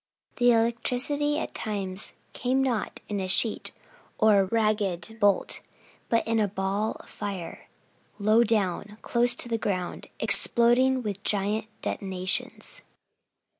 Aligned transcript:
The 0.37 0.51
electricity 0.51 1.37
at 1.37 1.53
times 1.53 2.13
came 2.33 2.63
not 2.63 3.01
in 3.07 3.19
a 3.19 3.27
sheet 3.27 3.71
or 4.17 4.39
a 4.39 4.45
ragged 4.45 5.17
bolt, 5.19 5.59
but 6.09 6.25
in 6.27 6.39
a 6.39 6.47
ball 6.47 6.97
of 6.99 7.07
fire, 7.07 7.67
low 8.17 8.43
down, 8.43 8.97
close 9.03 9.35
to 9.35 9.47
the 9.47 9.59
ground, 9.59 10.07
exploding 10.19 11.03
with 11.03 11.21
giant 11.21 11.67
detonations. 11.83 12.81